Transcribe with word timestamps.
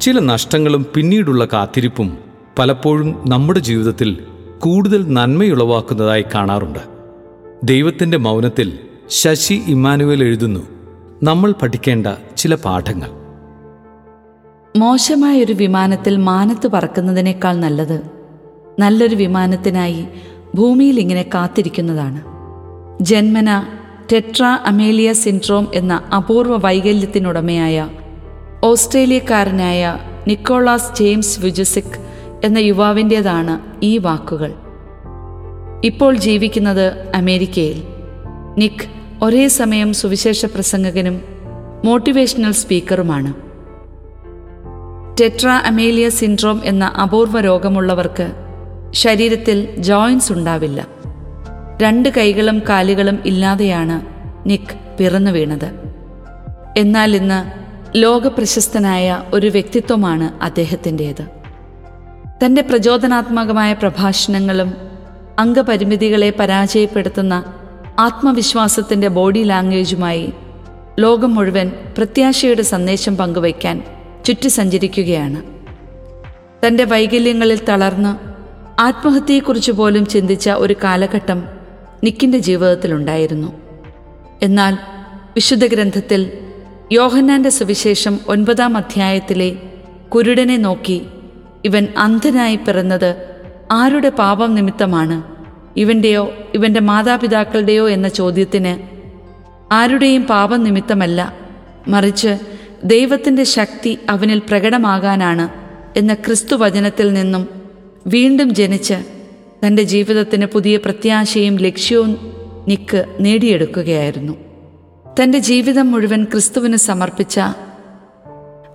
ചില 0.00 0.20
നഷ്ടങ്ങളും 0.20 0.86
പിന്നീടുള്ള 0.94 1.44
കാത്തിരിപ്പും 1.44 2.18
പലപ്പോഴും 2.58 3.24
നമ്മുടെ 3.28 3.60
ജീവിതത്തിൽ 3.60 4.18
കൂടുതൽ 4.58 5.12
നന്മയുളവാക്കുന്നതായി 5.12 6.24
കാണാറുണ്ട്. 6.34 6.78
ദൈവത്തിന്റെ 7.64 8.18
മൗനത്തിൽ 8.18 8.78
ശശി 9.08 9.62
ഇമ്മാനുവൽ 9.66 10.24
എഴുതുന്നു 10.24 10.60
നമ്മൾ 11.22 11.54
പഠിക്കേണ്ട 11.62 12.06
ചില 12.36 12.54
പാഠങ്ങൾ. 12.54 13.08
മോശമായൊരു 14.78 15.52
വിമാനത്തിൽ 15.52 16.16
മാനത്ത് 16.16 16.68
പറക്കുന്നതിനേക്കാൾ 16.68 17.56
നല്ലത് 17.56 18.00
നല്ലൊരു 18.78 19.16
വിമാനത്തിനായി 19.16 20.04
ഭൂമിയിൽ 20.54 21.00
ഇങ്ങനെ 21.00 21.22
കാത്തിരിക്കുന്നതാണ്. 21.22 22.20
ജന്മന 23.00 23.64
ടെട്രാ 24.12 24.58
അമേലിയ 24.66 25.12
സിൻഡ്രോം 25.12 25.68
എന്ന 25.74 26.02
അപൂർവ 26.16 26.56
വൈകല്യത്തിനുടമയായ 26.56 27.88
ഓസ്ട്രേലിയക്കാരനായ 28.64 29.98
നിക്കോളാസ് 30.28 30.94
ജെയിംസ് 30.94 31.40
വിജസിക് 31.40 31.98
എന്ന 32.44 32.58
യുവാവിന്റേതാണ് 32.58 33.84
ഈ 33.84 33.98
വാക്കുകൾ. 33.98 34.52
ഇപ്പോൾ 35.84 36.16
ജീവിക്കുന്നത് 36.16 37.12
അമേരിക്കയിൽ. 37.14 37.82
നിക്ക് 38.58 38.88
ഒരേ 39.22 39.48
സമയം 39.48 39.92
സുവിശേഷ 39.92 40.46
പ്രസംഗകനും 40.46 41.20
മോട്ടിവേഷണൽ 41.84 42.52
സ്പീക്കറുമാണ്. 42.52 43.34
ടെട്രാ 45.20 45.58
അമേലിയ 45.58 46.08
സിൻഡ്രോം 46.08 46.60
എന്ന 46.64 46.84
അപൂർവ 46.84 47.40
രോഗമുള്ളവർക്ക് 47.40 48.32
ശരീരത്തിൽ 48.90 49.76
ജോയിൻസ് 49.78 50.32
ഉണ്ടാവില്ല. 50.32 50.86
രണ്ട് 51.82 52.08
കൈകളും 52.08 52.62
കാലുകളും 52.68 53.18
ഇല്ലാതെയാണ് 53.26 54.02
നിക്ക് 54.48 54.98
പിറന്നു 54.98 55.30
വീണത്. 55.30 55.70
എന്നാൽ 56.76 57.16
ഇന്ന് 57.16 57.61
ലോകപ്രശസ്തനായ 57.96 59.22
ഒരു 59.34 59.46
വ്യക്തിത്വമാണ് 59.46 60.44
അദ്ദേഹത്തിന്റേത്. 60.44 61.26
തന്റെ 62.44 62.62
പ്രചോദനാത്മകമായ 62.62 63.72
പ്രഭാഷണങ്ങളും 63.72 64.74
അംഗപരിമിതികളെ 65.38 66.32
പരാജയപ്പെടുത്തുന്ന 66.38 67.44
ആത്മവിശ്വാസത്തിന്റെ 67.98 69.08
ബോഡി 69.08 69.42
ലാംഗ്വേജുമായി 69.42 70.32
ലോകം 71.00 71.34
മുഴുവൻ 71.34 71.70
പ്രത്യാശയുടെ 71.96 72.62
സന്ദേശം 72.62 73.16
പങ്കുവയ്ക്കാൻ 73.16 73.84
ചുറ്റി 74.24 74.48
സഞ്ചരിക്കുകയാണ് 74.48 75.42
തന്റെ 76.66 76.84
വൈകല്യങ്ങളിൽ 76.84 77.64
തളർന്ന് 77.64 78.32
ആത്മഹത്യയെക്കുറിച്ച് 78.80 79.72
പോലും 79.72 80.06
ചിന്തിച്ച 80.06 80.50
ഒരു 80.50 80.76
കാലഘട്ടം 80.84 81.48
നിക്കിന്റെ 82.04 82.38
ജീവിതത്തിലുണ്ടായിരുന്നു. 82.38 83.52
എന്നാൽ 84.42 84.74
വിശുദ്ധ 85.34 85.66
ഗ്രന്ഥത്തിൽ 85.66 86.41
യോഹന്നാന്റെ 86.92 87.48
സുവിശേഷം 87.48 88.20
ഒൻപതാം 88.28 88.76
അധ്യായത്തിലെ 88.76 89.56
കുരുടനെ 90.08 90.56
നോക്കി 90.56 91.02
ഇവൻ 91.64 91.88
അന്ധനായി 91.98 92.56
പിറന്നത് 92.56 93.10
ആരുടെ 93.72 94.08
പാപം 94.08 94.54
നിമിത്തമാണ്? 94.54 95.22
ഇവന്റെയോ 95.76 96.32
ഇവന്റെ 96.54 96.80
മാതാപിതാക്കളുടെയോ 96.80 97.88
എന്ന 97.88 98.08
ചോദ്യത്തിന് 98.08 98.72
ആരുടെയും 99.72 100.22
പാപം 100.22 100.64
നിമിത്തമല്ല. 100.64 101.32
മറിച്ച് 101.88 102.38
ദൈവത്തിന്റെ 102.84 103.44
ശക്തി 103.44 103.98
അവനിൽ 104.10 104.38
പ്രകടമാകാനാണ് 104.38 105.48
എന്ന 105.98 106.14
ക്രിസ്തു 106.14 106.56
വചനത്തിൽ 106.56 107.12
നിന്നും 107.12 107.48
വീണ്ടും 108.06 108.54
ജനിച്ച് 108.54 108.98
തന്റെ 109.66 109.82
ജീവിതത്തിന് 109.82 110.46
പുതിയ 110.46 110.76
പ്രത്യാശയും 110.76 111.56
ലക്ഷ്യവും 111.56 112.12
നിക്ക് 112.68 113.04
നേടിയെടുക്കുകയായിരുന്നു. 113.20 114.51
തന്റെ 115.20 115.38
ജീവിതം 115.38 115.92
മുഴുവൻ 115.92 116.24
ക്രിസ്തുവിന് 116.24 116.76
സമർപ്പിച്ച 116.76 117.40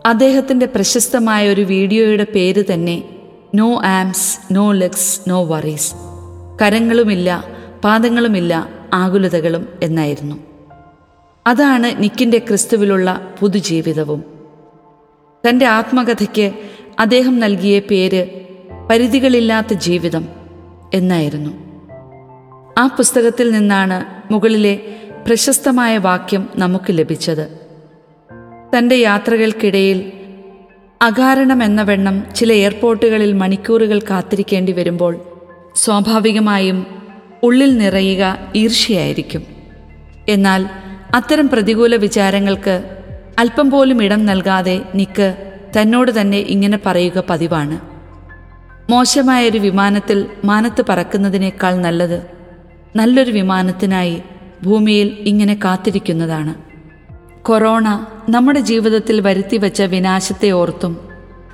അദ്ദേഹത്തിന്റെ 0.06 0.66
പ്രശസ്തമായ 0.66 1.50
ഒരു 1.50 1.62
വീഡിയോയുടെ 1.62 2.24
പേര് 2.24 2.64
തന്നെ 2.74 3.04
no 3.56 3.82
arms 3.82 4.40
no 4.52 4.72
legs 4.72 5.30
no 5.30 5.46
worries 5.46 5.94
കരങ്ങളുമില്ല 6.62 7.44
പാദങ്ങളുമില്ല 7.84 8.70
ആകുലതകളും 8.94 9.68
എന്നായിരുന്നു. 9.84 10.36
അതാണ് 11.48 12.04
നിക്കിന്റെ 12.04 12.38
ക്രിസ്തുവിലുള്ള 12.38 13.34
പുതുജീവിതവും. 13.40 14.24
തന്റെ 15.50 15.66
ആത്മകഥയ്ക്ക് 15.66 16.52
അദ്ദേഹം 17.00 17.40
നൽകിയ 17.40 17.80
പേര് 17.80 18.28
പരിധികളില്ലാത്ത 18.90 19.74
ജീവിതം 19.74 20.28
എന്നായിരുന്നു. 20.94 21.52
ആ 22.78 22.88
പുസ്തകത്തിൽ 22.88 23.52
നിന്നാണ് 23.52 24.06
മുകളിലെ 24.34 24.96
പ്രശസ്തമായ 25.28 25.98
വാക്യം 25.98 26.50
നമുക്ക് 26.56 26.86
ലഭിച്ചത്. 26.90 27.60
തന്റെ 28.78 28.96
യാത്രകൾക്കിടയിൽ 28.96 30.12
അകാരണം 31.02 31.64
എന്ന 31.64 31.82
വെണ്ണം 31.82 32.24
ചില 32.36 32.54
എയർപോർട്ടുകളിൽ 32.54 33.34
മണിക്കൂറുകൾ 33.34 34.00
കാത്തിരിക്കേണ്ടി 34.00 34.72
വരുമ്പോൾ 34.72 35.20
സ്വാഭാവികമായും 35.76 36.86
ഉള്ളിൽ 37.44 37.78
നിറയുക 37.78 38.38
ഈർഷ്യയായിരിക്കും. 38.56 39.44
എന്നാൽ 40.30 40.66
അത്തരം 41.16 41.50
പ്രതികൂല 41.50 41.96
വിചാരങ്ങൾക്ക് 41.96 42.98
അല്പം 43.40 43.72
പോലും 43.72 44.04
ഇടം 44.04 44.26
നൽകാതെ 44.26 44.82
നിക്ക് 44.96 45.54
തന്നോട് 45.80 46.22
തന്നെ 46.22 46.38
ഇങ്ങനെ 46.38 46.80
പറയുക 46.86 47.24
പതിവാണ്. 47.30 47.80
മോശമായൊരു 48.92 49.58
വിമാനത്തിൽ 49.58 50.26
മാനത്ത് 50.46 50.86
പറക്കുന്നതിനേക്കാൾ 50.90 51.76
നല്ലത് 51.76 52.22
നല്ലൊരു 52.96 53.32
വിമാനത്തിനായി 53.32 54.22
ഭൂമിയിൽ 54.64 55.08
ഇങ്ങനെ 55.08 55.60
കാത്തിരിക്കുന്നതാണ്. 55.64 56.56
കൊറോണ 57.42 58.06
നമ്മുടെ 58.30 58.60
ജീവിതത്തിൽ 58.60 59.22
വരുത്തിവെച്ച 59.22 59.82
വിനാശത്തെ 59.82 60.50
ഓർത്തും 60.50 60.98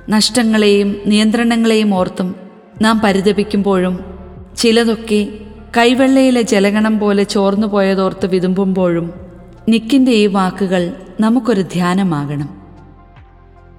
നഷ്ടങ്ങളെയും 0.08 0.96
നിയന്ത്രണങ്ങളെയും 1.06 1.94
ഓർത്തും 1.94 2.34
നാം 2.82 3.00
പരിതപിക്കുമ്പോഴും 3.04 4.04
ചിലതൊക്കെ 4.56 5.28
കൈവെള്ളയിലെ 5.76 6.42
ജലഗണം 6.42 6.98
പോലെ 6.98 7.22
ചോർന്നു 7.22 7.66
പോയതോർത്ത് 7.66 8.26
വിതുമ്പുമ്പോഴും 8.26 9.12
നിക്കിന്റെ 9.68 10.12
ഈ 10.12 10.26
വാക്കുകൾ 10.26 10.92
നമുക്കൊരു 11.20 11.60
ധ്യാനമാകണം. 11.60 12.62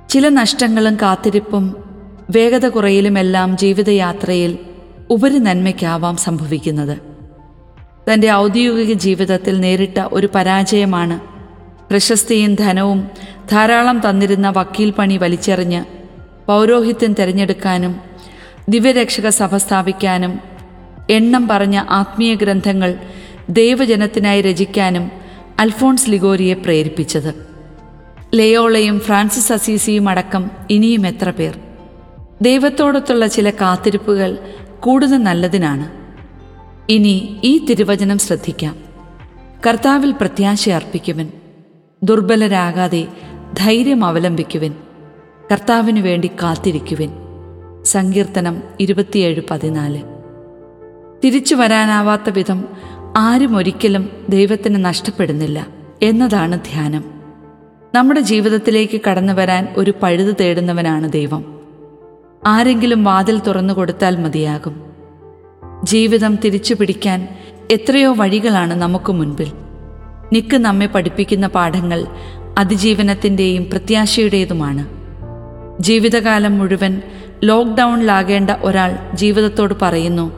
ചില 0.10 0.30
നഷ്ടങ്ങളും 0.30 0.96
കാത്തിരിപ്പും 0.96 1.76
വേഗത 2.30 2.66
കുറയിലുമെല്ലാം 2.68 3.58
ജീവിതയാത്രയിൽ 3.58 4.58
ഉപരി 5.10 5.40
നന്മയ്ക്കാവാം 5.40 6.18
സംഭവിക്കുന്നത്. 6.18 7.15
തന്റെ 8.14 8.32
ഔദ്യോഗിക 8.32 8.94
ജീവിതത്തിൽ 8.94 9.60
നേരിട്ട 9.60 10.00
ഒരു 10.12 10.30
പരാജയമാണ്. 10.36 11.20
പ്രശസ്തിയും 11.90 12.56
ധനവും 12.56 13.10
ധാരാളം 13.52 14.10
തന്നിരുന്ന 14.10 14.50
വക്കീൽ 14.50 14.90
പണി 14.90 15.18
വലിച്ചെറിഞ്ഞ് 15.18 15.86
പൗരോഹിത്യം 16.48 17.14
തിരഞ്ഞെടുക്കാനും 17.14 17.96
ദിവ്യരക്ഷക 18.70 19.30
സഭ 19.30 19.58
സ്ഥാപിക്കാനും 19.58 20.40
എണ്ണം 21.10 21.48
പറഞ്ഞ 21.48 21.84
ആത്മീയ 21.90 22.36
ഗ്രന്ഥങ്ങൾ 22.36 22.96
ദൈവജനത്തിനായി 23.50 24.42
രചിക്കാനും 24.42 25.12
അൽഫോൺസ് 25.60 26.10
ലിഗോരിയെ 26.10 26.54
പ്രേരിപ്പിച്ചത്. 26.54 27.48
ലയോളയും 28.36 29.00
ഫ്രാൻസിസ് 29.00 29.54
അസീസിയും 29.54 30.10
അടക്കം 30.10 30.52
ഇനിയും 30.70 31.08
എത്ര 31.08 31.30
പേർ? 31.30 31.60
ദൈവത്തോടൊത്തുള്ള 32.42 33.28
ചില 33.28 33.50
കാത്തിരിപ്പുകൾ 33.50 34.38
കൂടുതൽ 34.80 35.18
നല്ലതിനാണ്. 35.18 36.05
ഇനി 36.90 37.40
ഈ 37.44 37.66
തിരുവചനം 37.66 38.18
ശ്രദ്ധിക്കാം. 38.18 38.76
കർത്താവിൽ 39.68 40.12
പ്രത്യാശ 40.12 40.70
അർപ്പിക്കുവൻ. 40.70 41.30
ദുർബലരാകാതെ 42.04 43.08
ധൈര്യം 43.58 44.06
അവലംബിക്കുവൻ. 44.06 44.74
കർത്താവിനു 45.52 46.02
വേണ്ടി 46.02 46.28
കാത്തിരിക്കുവൻ. 46.28 47.10
സങ്കീർത്തനം 47.84 48.64
ഇരുപത്തിയേഴ് 48.80 49.42
പതിനാല്. 49.52 50.02
തിരിച്ചു 51.24 51.56
വരാനാവാത്ത 51.56 52.30
വിധം 52.30 52.66
ആരും 53.18 53.58
ഒരിക്കലും 53.58 54.10
ദൈവത്തിന് 54.30 54.86
നഷ്ടപ്പെടുന്നില്ല 54.86 55.68
എന്നതാണ് 56.02 56.60
ധ്യാനം. 56.60 57.04
നമ്മുടെ 57.96 58.20
ജീവിതത്തിലേക്ക് 58.20 59.02
കടന്നു 59.10 59.34
വരാൻ 59.34 59.74
ഒരു 59.78 59.94
പഴുത് 60.04 60.36
തേടുന്നവനാണ് 60.40 61.12
ദൈവം. 61.12 61.62
ആരെങ്കിലും 62.46 63.04
വാതിൽ 63.04 63.40
തുറന്നു 63.40 63.74
കൊടുത്താൽ 63.74 64.18
മതിയാകും. 64.18 64.95
ജീവിതം 65.84 66.36
തിരിച്ചു 66.36 66.74
പിടിക്കാൻ 66.74 67.28
എത്രയോ 67.72 68.14
വഴികളാണ് 68.14 68.74
നമുക്ക് 68.74 69.12
മുൻപിൽ. 69.12 69.52
നിക്ക് 70.34 70.58
നമ്മെ 70.58 70.86
പഠിപ്പിക്കുന്ന 70.86 71.48
പാഠങ്ങൾ 71.48 72.06
അതിജീവനത്തിന്റെയും 72.58 73.70
പ്രത്യാശയുടേതുമാണ്. 73.70 74.86
ജീവിതകാലം 75.80 76.60
മുഴുവൻ 76.60 77.02
ലോക്ക്ഡൗണിലാകേണ്ട 77.44 78.50
ഒരാൾ 78.62 78.98
ജീവിതത്തോട് 79.14 79.74
പറയുന്നു 79.82 80.32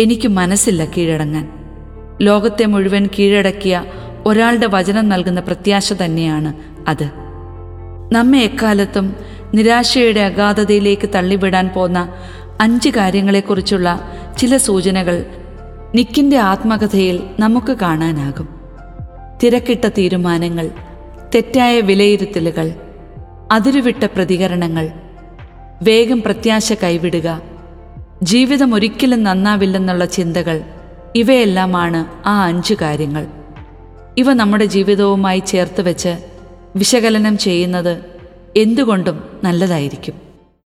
എനിക്ക് 0.00 0.28
മനസ്സില്ല 0.28 0.84
കീഴടങ്ങാൻ. 0.84 1.48
ലോകത്തെ 2.20 2.64
മുഴുവൻ 2.64 3.08
കീഴടക്കിയ 3.18 3.84
ഒരാളുടെ 4.26 4.66
വചനം 4.66 5.08
നൽകുന്ന 5.08 5.40
പ്രത്യാശ 5.40 5.92
തന്നെയാണ് 5.92 6.54
അത്. 6.88 7.10
നമ്മെ 8.12 8.38
എക്കാലത്തും 8.38 9.16
നിരാശയുടെ 9.54 10.20
അഗാധതയിലേക്ക് 10.20 11.08
തള്ളിവിടാൻ 11.14 11.68
പോന്ന 11.68 12.12
അഞ്ച് 12.60 12.88
കാര്യങ്ങളെക്കുറിച്ചുള്ള 12.88 14.12
ചില 14.40 14.56
സൂചനകൾ 14.56 15.26
നിക്കിന്റെ 15.94 16.38
ആത്മകഥയിൽ 16.38 17.22
നമുക്ക് 17.40 17.72
കാണാനാകും. 17.72 18.48
തിരക്കിട്ട 19.42 19.88
തീരുമാനങ്ങൾ 19.88 20.70
തെറ്റായ 21.34 21.80
വിലയിരുത്തലുകൾ 21.80 22.72
അതിരുവിട്ട 23.52 24.04
പ്രതികരണങ്ങൾ 24.04 24.90
വേഗം 25.82 26.22
പ്രത്യാശ 26.22 26.72
കൈവിടുക 26.72 27.42
ജീവിതം 28.22 28.74
ഒരിക്കലും 28.74 29.22
നന്നാവില്ലെന്നുള്ള 29.22 30.04
ചിന്തകൾ 30.04 30.62
ഇവയെല്ലാമാണ് 31.16 32.28
ആ 32.28 32.46
അഞ്ച് 32.46 32.74
കാര്യങ്ങൾ. 32.74 33.26
ഇവ 34.18 34.32
നമ്മുടെ 34.32 34.64
ജീവിതവുമായി 34.64 35.38
ചേർത്ത് 35.38 35.80
വെച്ച് 35.80 36.16
വിശകലനം 36.76 37.38
ചെയ്യുന്നത് 37.38 38.04
എന്തുകൊണ്ടും 38.56 39.24
നല്ലതായിരിക്കും. 39.44 40.29